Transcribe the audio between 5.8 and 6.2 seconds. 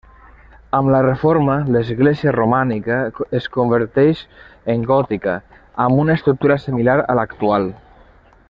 amb una